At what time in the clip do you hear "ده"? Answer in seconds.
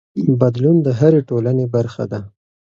2.11-2.19